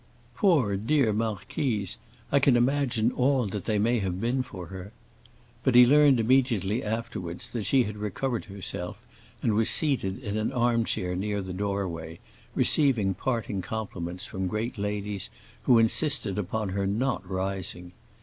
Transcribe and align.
"Poor, 0.33 0.77
dear 0.77 1.13
marquise; 1.13 1.99
I 2.31 2.39
can 2.39 2.55
imagine 2.55 3.11
all 3.11 3.45
that 3.45 3.65
they 3.65 3.77
may 3.77 3.99
have 3.99 4.19
been 4.19 4.41
for 4.41 4.65
her!" 4.69 4.91
But 5.63 5.75
he 5.75 5.85
learned 5.85 6.19
immediately 6.19 6.83
afterwards 6.83 7.47
that 7.49 7.67
she 7.67 7.83
had 7.83 7.97
recovered 7.97 8.45
herself 8.45 8.97
and 9.43 9.53
was 9.53 9.69
seated 9.69 10.17
in 10.23 10.37
an 10.37 10.51
armchair 10.53 11.15
near 11.15 11.43
the 11.43 11.53
doorway, 11.53 12.17
receiving 12.55 13.13
parting 13.13 13.61
compliments 13.61 14.25
from 14.25 14.47
great 14.47 14.79
ladies 14.79 15.29
who 15.65 15.77
insisted 15.77 16.39
upon 16.39 16.69
her 16.69 16.87
not 16.87 17.23
rising. 17.29 17.91